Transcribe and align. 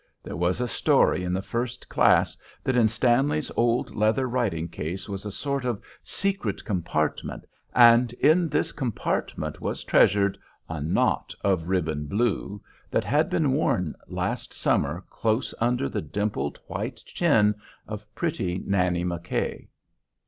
There 0.23 0.35
was 0.35 0.59
a 0.59 0.67
story 0.67 1.23
in 1.23 1.31
the 1.31 1.43
first 1.43 1.87
class 1.87 2.35
that 2.63 2.75
in 2.75 2.87
Stanley's 2.87 3.51
old 3.55 3.95
leather 3.95 4.27
writing 4.27 4.67
case 4.67 5.07
was 5.07 5.27
a 5.27 5.31
sort 5.31 5.63
of 5.63 5.79
secret 6.01 6.65
compartment, 6.65 7.45
and 7.75 8.11
in 8.13 8.49
this 8.49 8.71
compartment 8.71 9.61
was 9.61 9.83
treasured 9.83 10.39
"a 10.67 10.81
knot 10.81 11.35
of 11.43 11.67
ribbon 11.67 12.07
blue" 12.07 12.63
that 12.89 13.03
had 13.03 13.29
been 13.29 13.51
worn 13.51 13.93
last 14.07 14.55
summer 14.55 15.03
close 15.07 15.53
under 15.61 15.87
the 15.87 16.01
dimpled 16.01 16.59
white 16.65 17.03
chin 17.05 17.53
of 17.87 18.07
pretty 18.15 18.57
Nannie 18.65 19.05
McKay. 19.05 19.67